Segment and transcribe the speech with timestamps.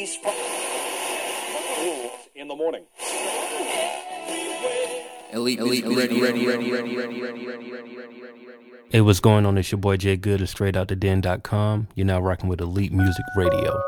[0.00, 0.32] release from
[2.34, 2.84] in the morning.
[5.32, 7.96] Elite, elite, ready, ready, ready, ready, ready, ready, ready, ready,
[8.90, 9.58] Hey, what's going on?
[9.58, 11.88] It's your boy Jay Good of StraightOutTheDen.com.
[11.94, 13.80] You're now rocking with Elite Music Radio.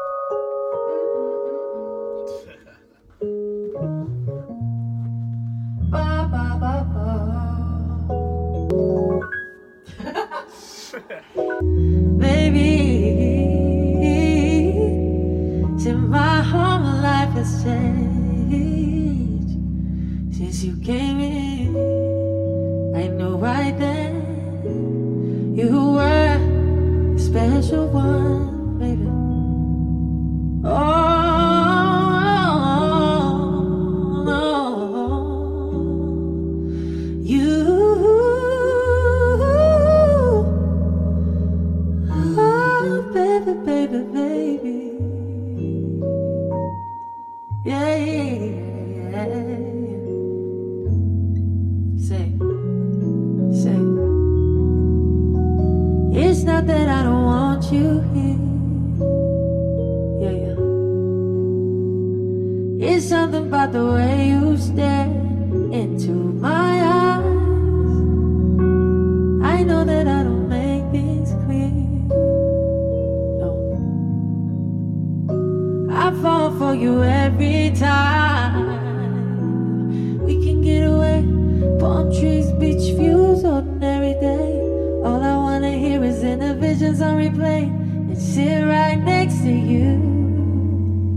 [76.82, 78.66] You every time.
[80.24, 81.22] We can get away.
[81.78, 84.58] Palm trees, beach views, ordinary day.
[85.04, 87.62] All I wanna hear is inner visions on replay
[88.10, 89.90] and sit right next to you.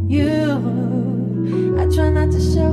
[0.08, 0.42] You.
[1.80, 2.72] I try not to show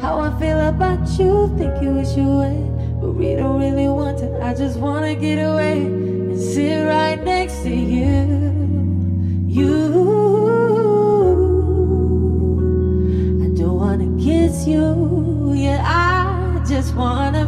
[0.00, 1.52] how I feel about you.
[1.58, 4.28] Think you wish you would, but we don't really want to.
[4.44, 8.16] I just wanna get away and sit right next to you.
[9.58, 10.37] You.
[16.98, 17.46] Wanna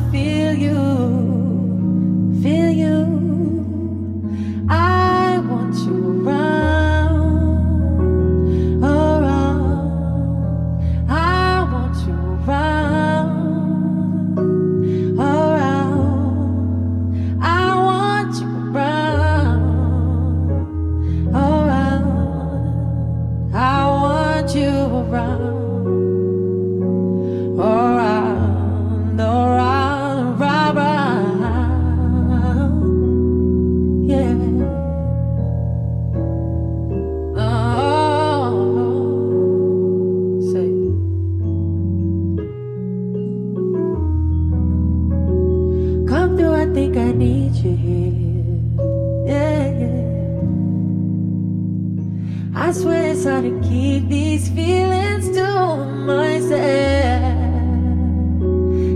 [52.71, 55.77] I swear it's hard to keep these feelings to
[56.07, 57.35] myself.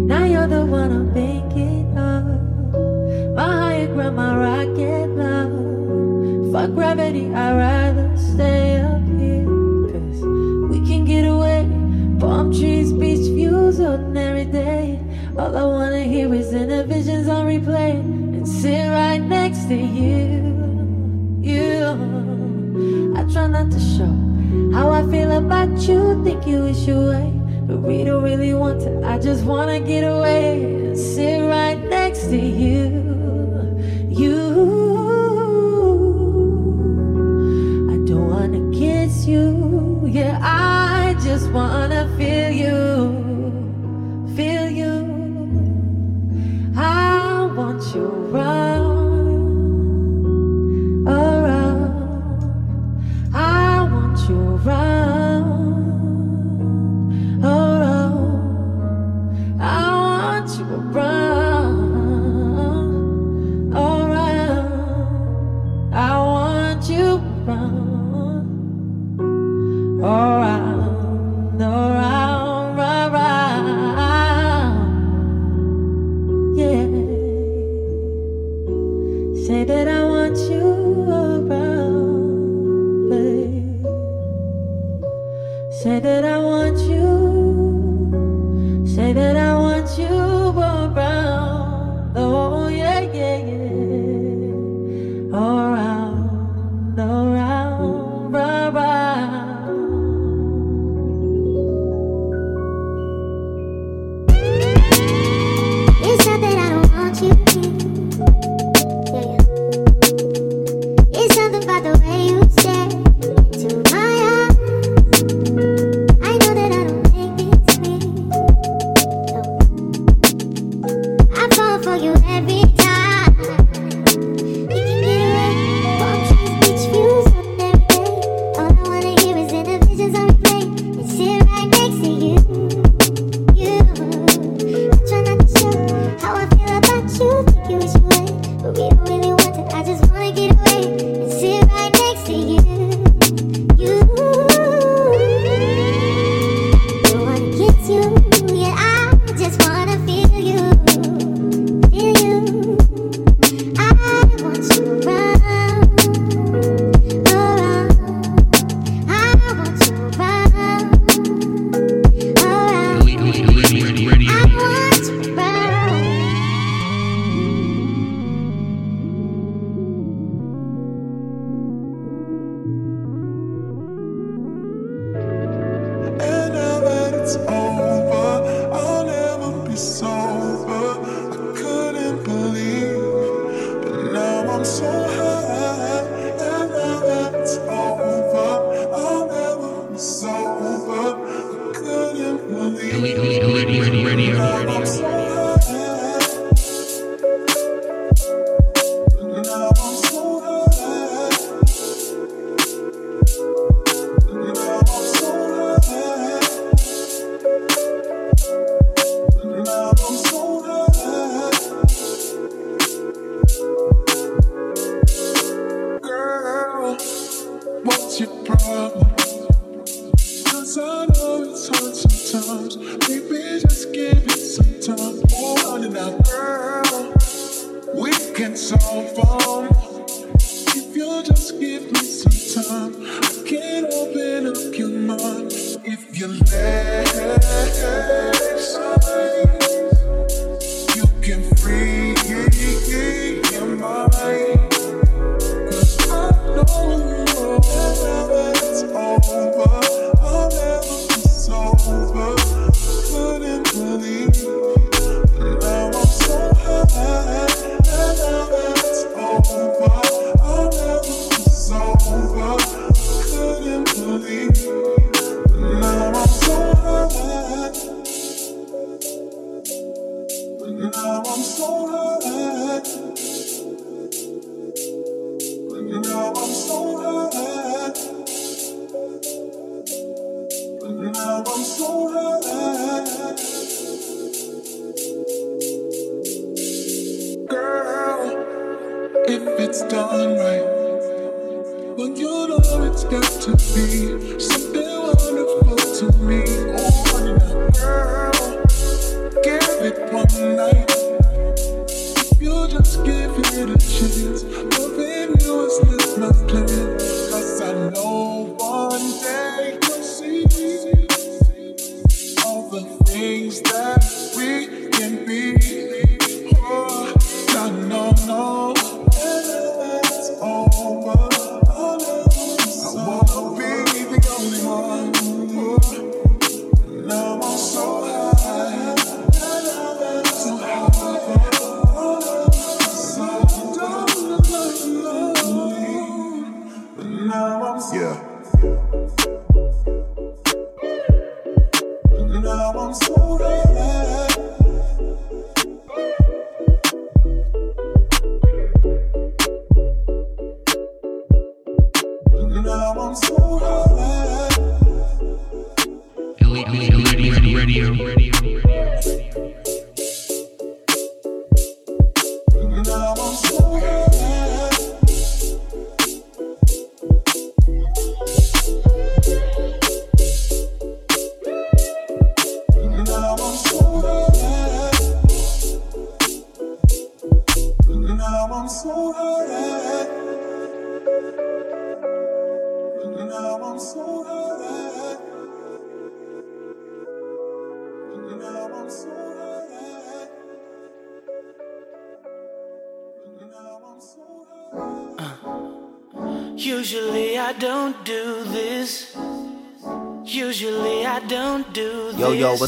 [0.06, 3.34] Now you're the one I'm thinking of.
[3.34, 6.52] My higher ground, my rocket love.
[6.52, 9.44] Fuck gravity, I'd rather stay up here.
[9.90, 10.22] Cause
[10.70, 11.66] we can get away.
[12.20, 15.00] Palm trees, beach views, ordinary day.
[15.36, 17.98] All I wanna hear is inner visions on replay.
[17.98, 20.33] And sit right next to you.
[23.74, 24.12] To show
[24.72, 26.22] how I feel about you.
[26.24, 27.30] Think you wish you away.
[27.66, 29.02] But we don't really want to.
[29.04, 32.84] I just wanna get away and sit right next to you.
[34.10, 34.38] You.
[37.92, 40.02] I don't wanna kiss you.
[40.06, 41.93] Yeah, I just wanna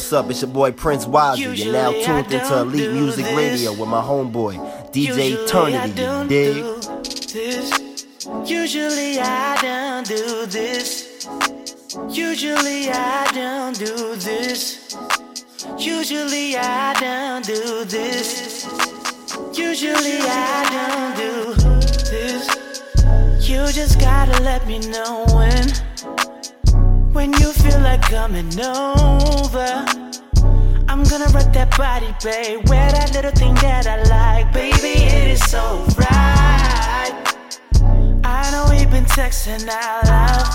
[0.07, 0.31] what's up?
[0.31, 1.57] It's your boy Prince Wazzy.
[1.57, 3.25] You're now tuned into Elite Music.
[3.35, 4.55] Radio with my homeboy,
[4.93, 6.01] DJ Usually I Eternity.
[6.01, 6.55] You dig?
[7.27, 8.45] do.
[8.45, 11.27] Usually I don't do this.
[12.09, 14.95] Usually I don't do this.
[15.77, 18.65] Usually I don't do this.
[19.57, 21.53] Usually I don't do
[22.09, 22.47] this.
[23.49, 25.86] You just gotta let me know when.
[27.17, 29.71] When you feel like coming over.
[30.87, 32.69] I'm gonna rock that body, babe.
[32.69, 35.01] Wear that little thing that I like, baby.
[35.01, 37.11] It is so right.
[38.23, 40.45] I know we've been texting out loud.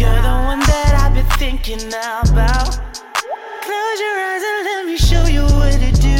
[0.00, 2.72] You're the one that I've been thinking about.
[3.66, 6.16] Close your eyes and let me show you what it do.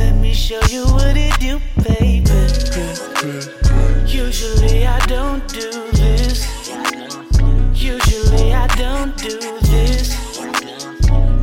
[0.00, 2.30] Let me show you what it do, baby.
[4.06, 5.99] Usually I don't do
[9.20, 10.38] do this.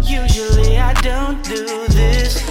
[0.01, 2.41] Usually I don't do this.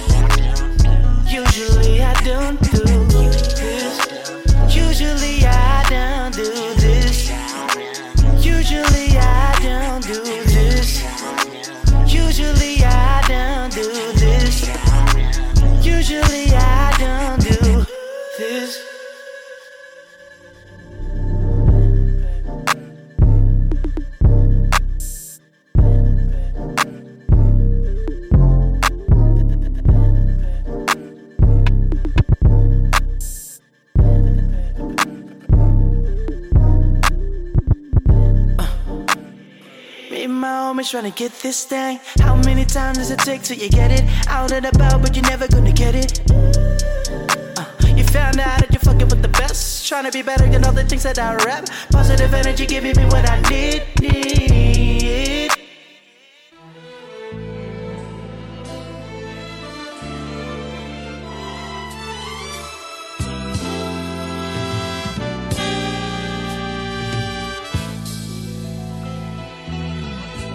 [1.29, 2.79] Usually I don't do
[3.11, 3.99] this.
[4.73, 7.29] Usually I don't do this.
[8.39, 9.06] Usually
[40.87, 41.99] just trying to get this thing.
[42.19, 44.05] How many times does it take till you get it?
[44.29, 46.21] Out and about, but you're never gonna get it.
[46.31, 49.85] Uh, you found out that you're fucking with the best.
[49.85, 51.67] Trying to be better than all the things that I rap.
[51.91, 53.83] Positive energy giving me what I need.
[53.99, 55.56] need.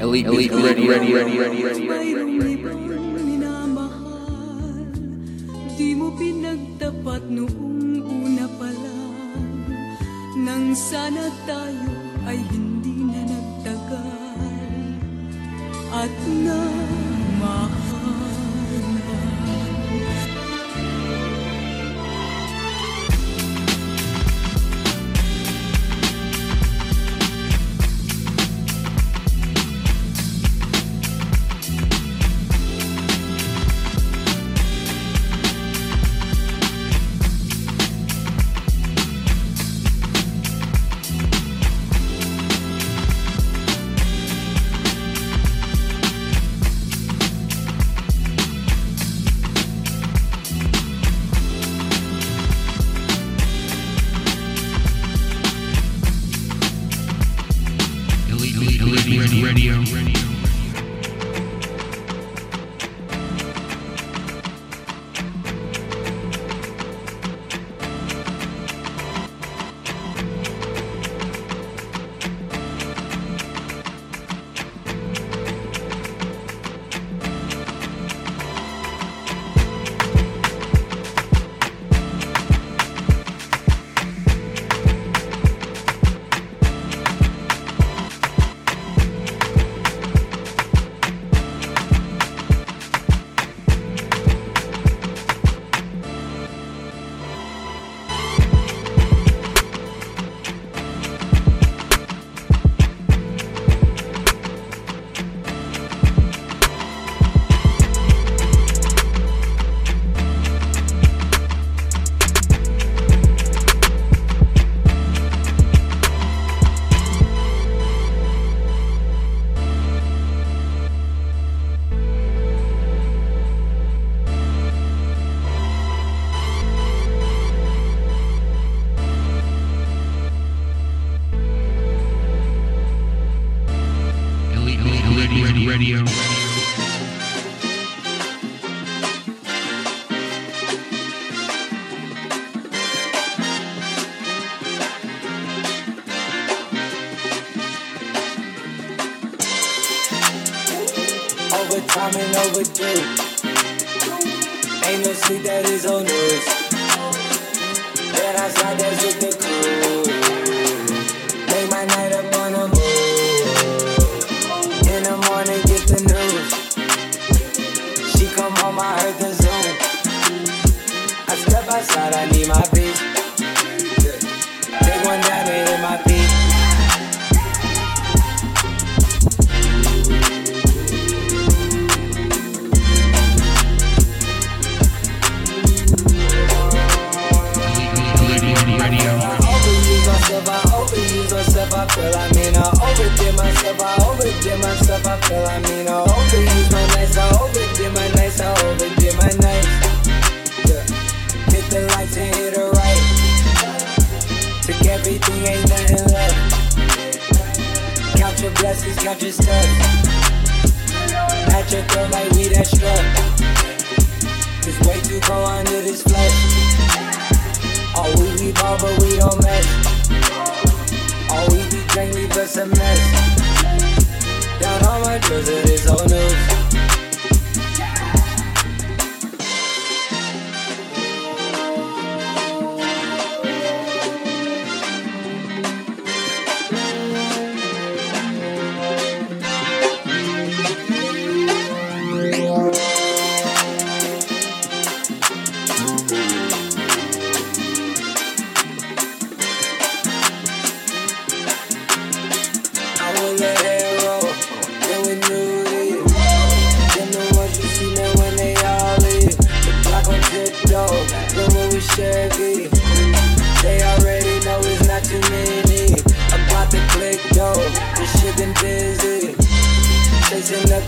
[0.03, 1.87] elite, elite, ready, ready, ready, ready, ready,
[5.73, 9.51] Di mo pinagtapat noong una pa lang
[10.43, 11.91] Nang sana tayo
[12.27, 14.91] ay hindi na nagtagal.
[15.93, 16.61] At na
[17.39, 17.82] mahal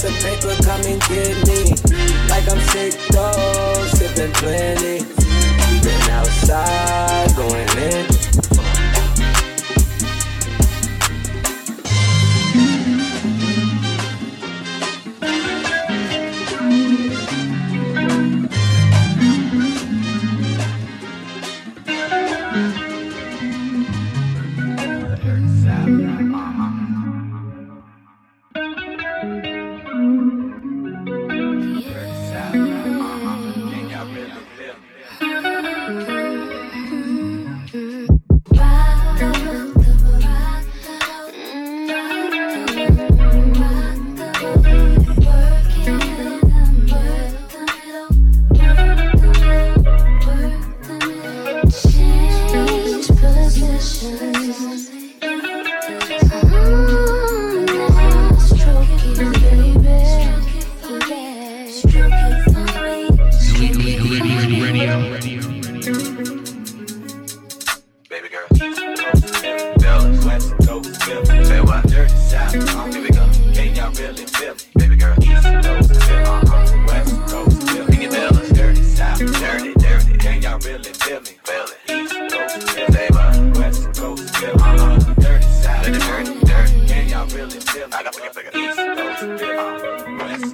[0.01, 1.75] the paper, come and get me.
[2.29, 4.74] Like I'm sick though, sipping blend.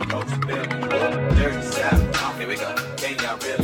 [0.08, 0.66] Coast, Philly.
[1.36, 2.74] Dirty South, here we go.
[2.96, 3.59] Can y'all really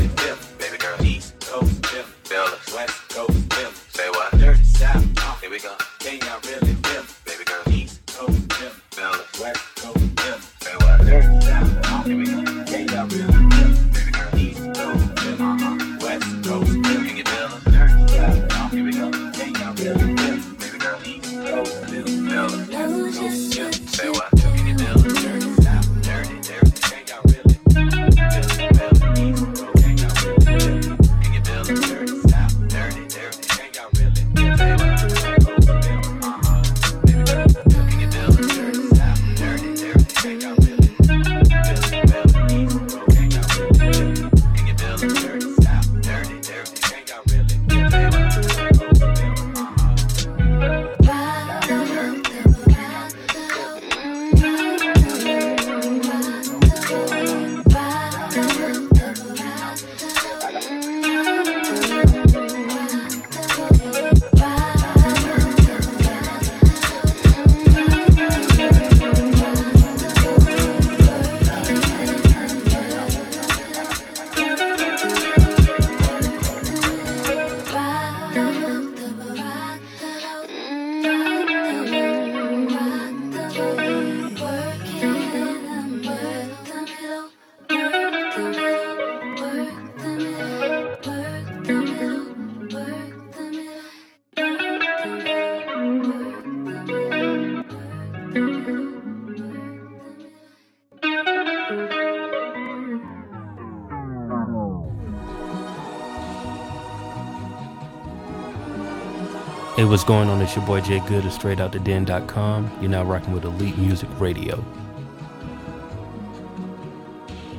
[109.76, 110.40] Hey, what's going on?
[110.40, 112.78] It's your boy Jay Good of StraightOutTheDen.com.
[112.80, 114.64] You're now rocking with Elite Music Radio.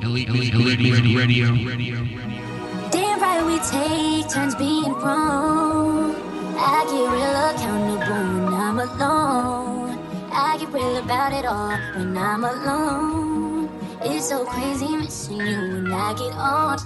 [0.02, 1.46] Elite, elite, elite, elite radio.
[2.90, 6.16] Damn right we take turns being wrong.
[6.58, 10.00] I get real accountable when I'm alone.
[10.32, 13.70] I get real about it all when I'm alone.
[14.02, 16.80] It's so crazy missing you when I get on.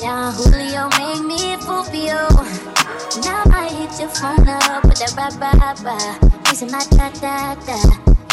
[0.00, 2.73] Don Julio make me fool for you.
[3.22, 6.18] Now I hit your phone up with that rah rah rah.
[6.50, 7.78] Missing my da da da.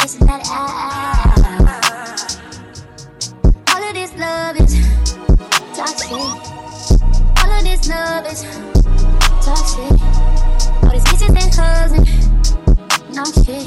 [0.02, 1.82] Missing that ah ah.
[3.74, 4.74] All of this love is
[5.76, 6.10] toxic.
[6.10, 8.42] All of this love is
[9.46, 10.00] toxic.
[10.82, 12.06] All these kisses and hugs and
[13.14, 13.66] no shit.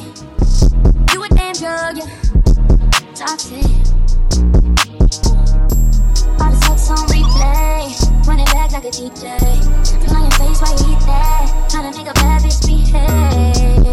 [1.13, 2.09] You a damn drug, yeah.
[3.15, 3.63] Toxic.
[6.41, 8.04] All the sex on replay.
[8.27, 9.23] Run it back like a DJ.
[10.01, 11.69] Your face while you eat that.
[11.69, 13.85] Tryna make a bad bitch behave.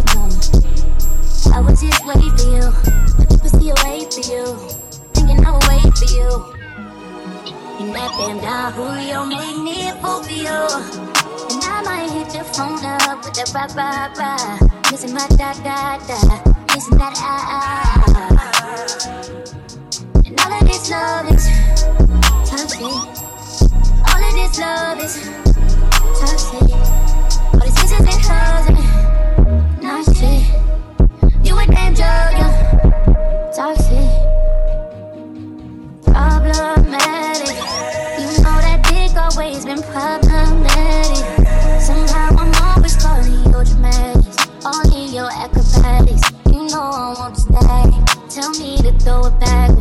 [1.55, 2.73] I was just waiting for you.
[3.29, 4.57] The pussy away for you.
[5.13, 6.29] Thinking I would wait for you.
[7.79, 10.61] And that damn Don Julio made me a fool for you.
[11.53, 14.59] And I might hit your phone up with that rah rah rah.
[14.91, 16.19] Missing my da da da.
[16.75, 18.33] Missing that ah ah.
[20.25, 21.45] And all of this love is
[22.49, 23.22] toxic
[24.59, 25.15] love is
[26.21, 26.73] toxic.
[27.55, 28.69] All these kisses and hugs.
[31.43, 32.49] You a you
[33.57, 34.11] toxic.
[36.05, 37.57] Problematic.
[38.19, 41.25] You know that dick always been problematic.
[41.81, 44.85] Somehow I'm always calling your dramatics, all
[45.15, 46.31] your acrobatics.
[46.47, 48.41] You know I want to stay.
[48.41, 49.72] Tell me to throw it back.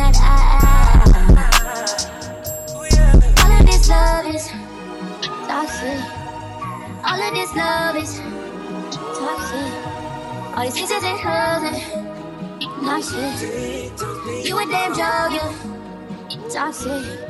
[0.00, 0.40] That ah.
[3.42, 4.44] All of this love is
[5.46, 6.00] toxic.
[7.04, 8.12] All of this love is
[9.18, 9.72] toxic.
[10.56, 11.78] All these kisses and hugs and
[12.86, 14.46] toxic.
[14.46, 15.32] You a damn drug,
[16.30, 17.29] you toxic.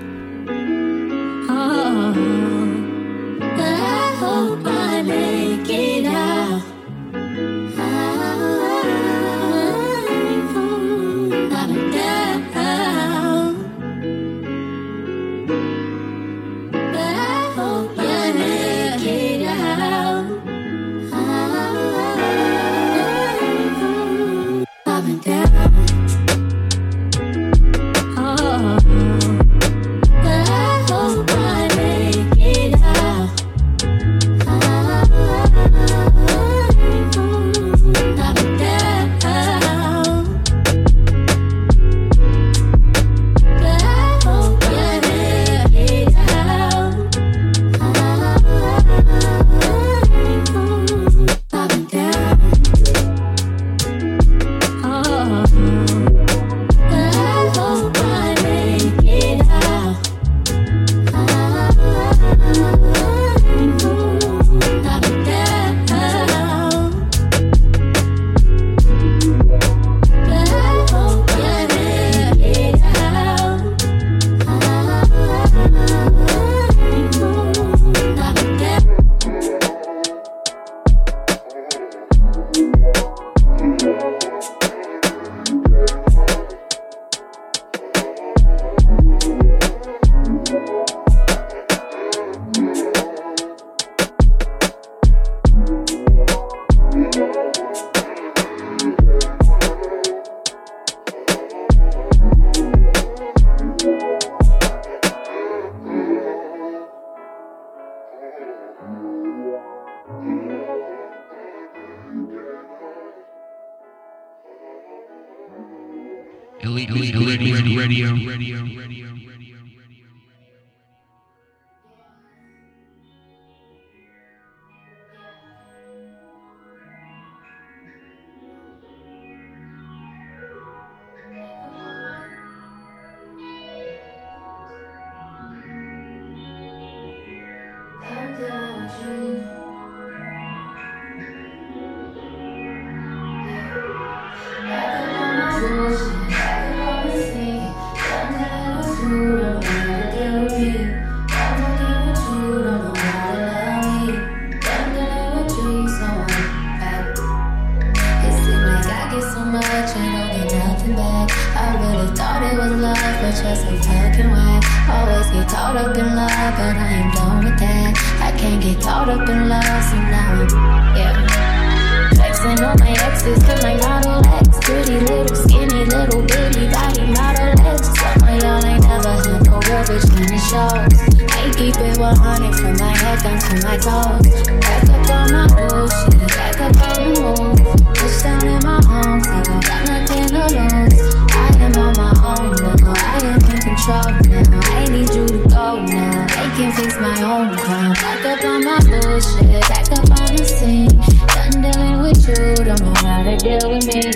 [168.61, 172.09] Get caught up in love, so now I'm, yeah.
[172.13, 174.59] Flexing on my exes, cause my model X.
[174.61, 177.89] Pretty little, skinny, little bitty body model X.
[177.89, 180.93] Some of y'all ain't never had no real bitch in the shows.
[181.31, 184.29] I keep it 100 from my head down to my toes.
[184.61, 187.95] Back up on my bullshit, back up on the move.
[187.95, 191.20] Push down in my arms, I got nothing to lose.
[191.61, 194.09] I am on my own now, I am in control
[194.49, 194.59] now.
[194.73, 197.93] I need you to go now, I can fix my own crime.
[197.93, 200.89] Back up on my bullshit, back up on the scene.
[200.89, 204.09] Done dealing with you, don't know how to deal with me.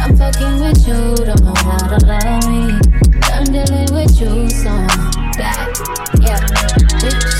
[0.00, 2.80] I'm fucking with you, don't know how to love me.
[3.20, 5.68] Done dealing with you, so I'm back,
[6.24, 6.40] yeah.
[7.04, 7.37] You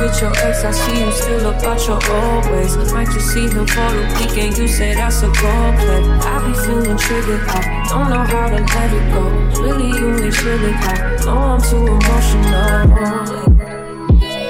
[0.00, 2.76] with your ex, I see you still about your old ways.
[2.92, 6.02] Might just see him for the weekend, you say that's a goal play.
[6.24, 9.22] I be feeling triggered, I don't know how to let it go.
[9.62, 12.80] Really, you ain't chilling, I know I'm too emotional.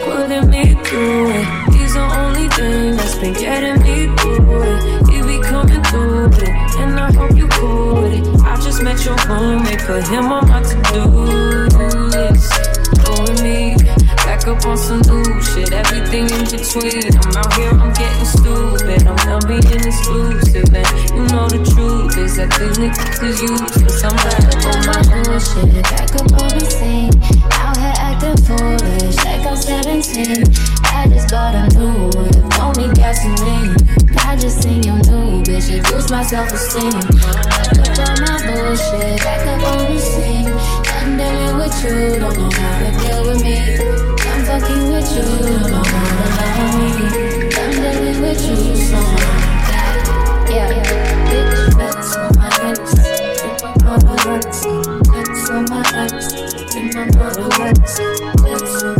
[0.05, 5.09] Putting me through it, he's the only thing that's been getting me through it.
[5.11, 8.41] He be coming through it, and I hope you cool with it.
[8.43, 11.05] I just met your roommate, put him on my to-do
[12.15, 12.53] list.
[13.05, 13.77] Doing me,
[14.40, 17.12] back up on some new shit, everything in between.
[17.20, 19.07] I'm out here, I'm getting stupid.
[19.07, 20.72] I'm done being exclusive.
[20.72, 24.05] And you know the truth is that these niggas is useless.
[24.05, 27.12] I'm back up on my own bullshit, back up on the scene.
[27.53, 30.44] Out here acting foolish, like I'm 17.
[30.85, 33.76] I just bought a new whip, don't need gasoline.
[34.24, 36.92] I just seen your new bitch, it boosts my self-esteem.
[36.92, 40.48] Back up on my bullshit, back up on the scene.
[40.96, 44.20] I'm dealing with you, don't know how to deal with me.
[44.53, 46.91] I'm fucking with you, don't love me.
[47.55, 48.99] I'm dealing with you, so
[50.51, 50.67] yeah,
[51.31, 52.49] bitch, that's on my
[53.85, 54.65] mother hurts,
[55.07, 56.27] that's on my lips.
[56.75, 57.99] If my mother hurts,
[58.43, 59.00] that's my.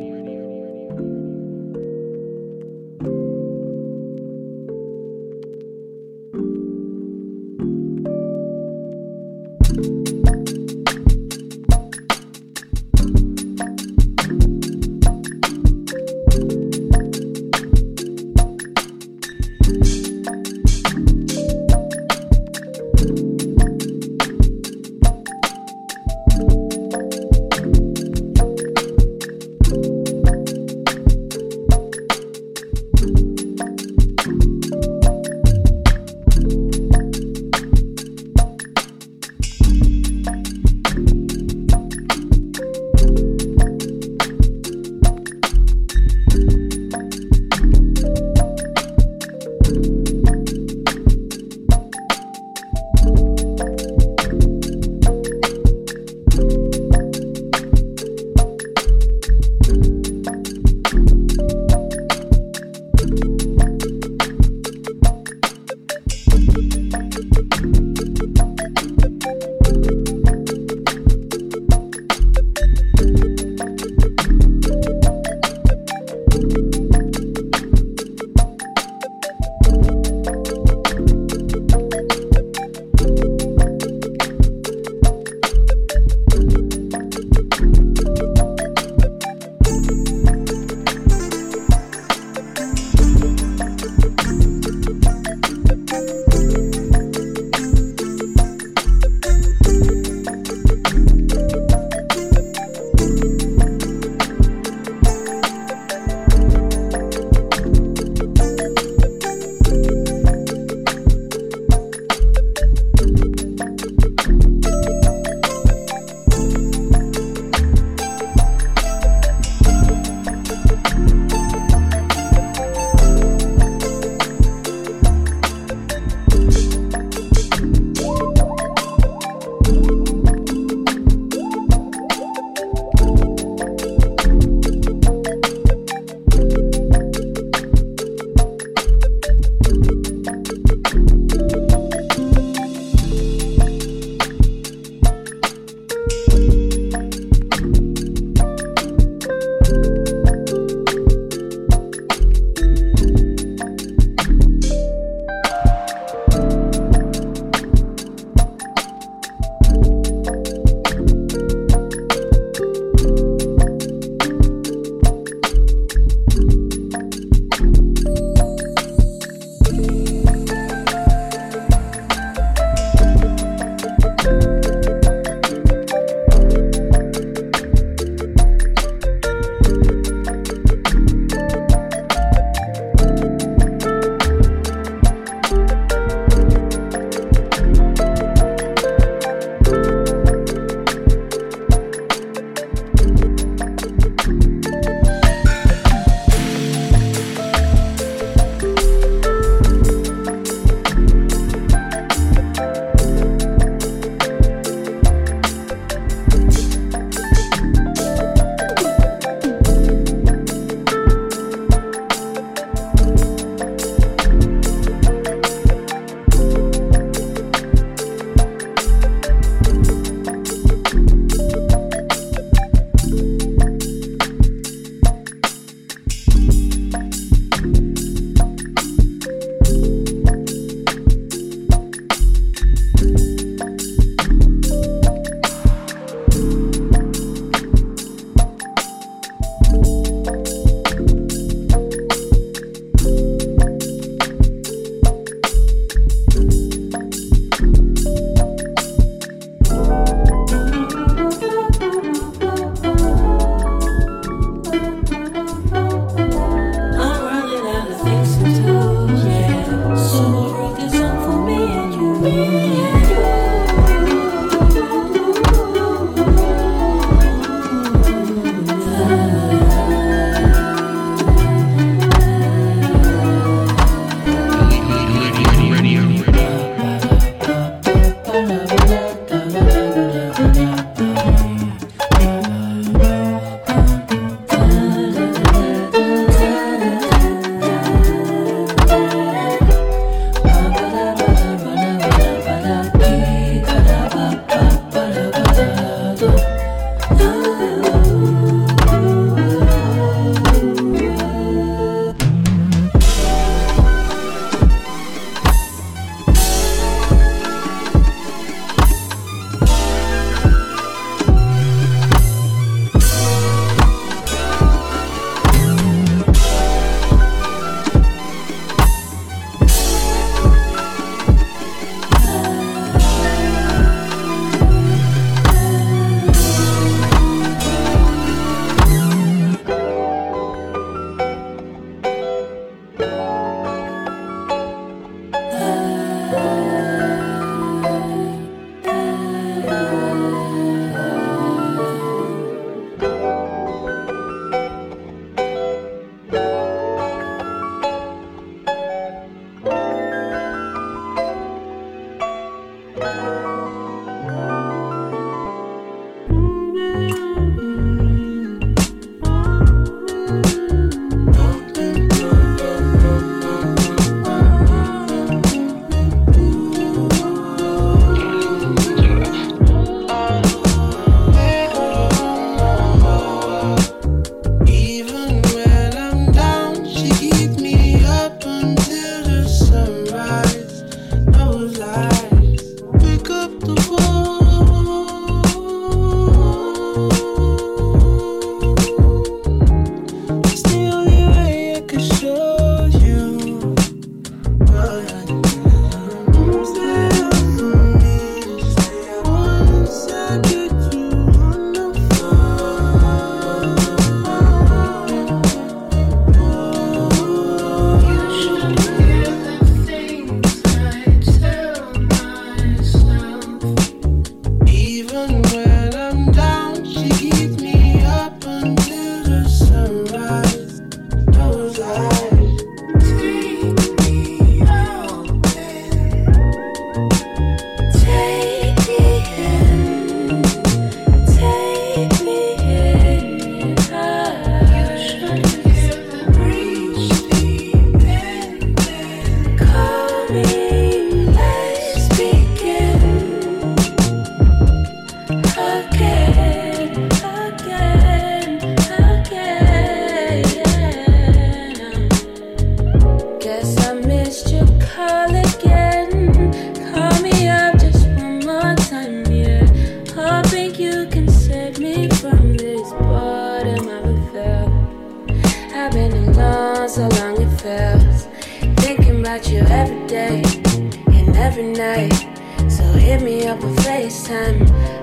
[474.21, 474.61] sun.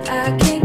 [0.08, 0.57] I can't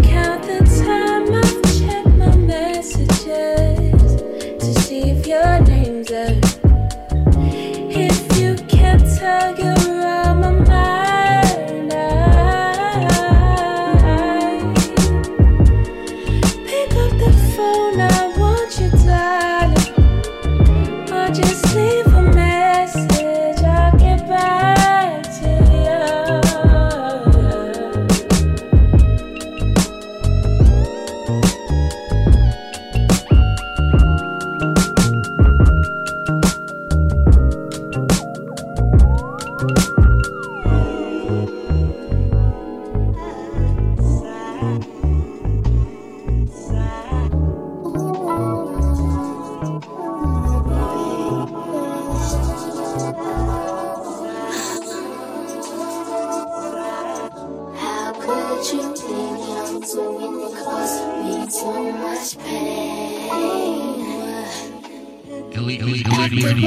[65.85, 66.63] I couldn't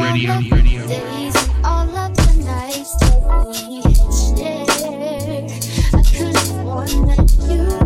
[6.66, 7.85] want you.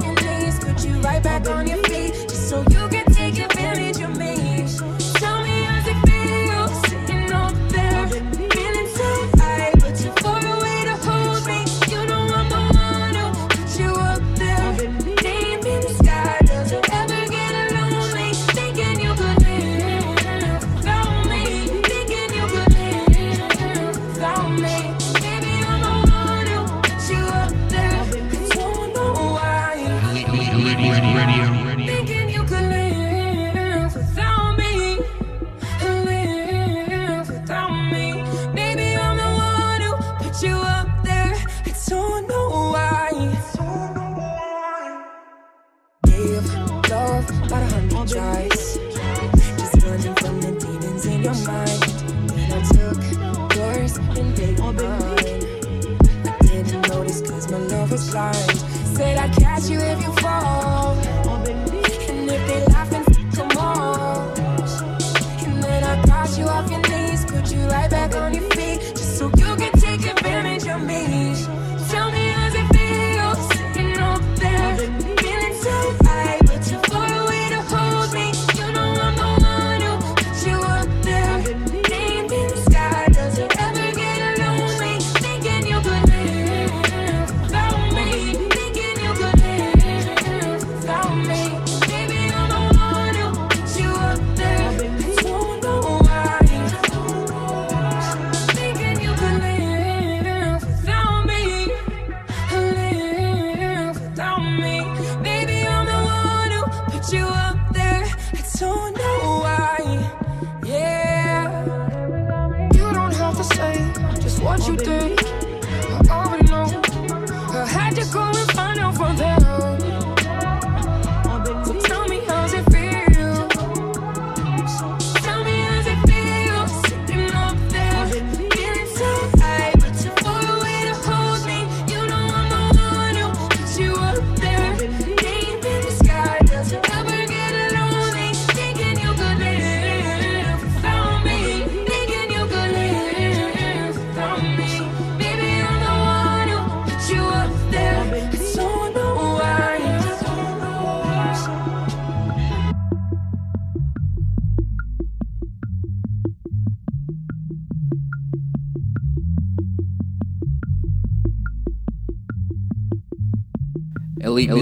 [0.00, 0.58] please.
[0.58, 1.85] Put you right back on your feet.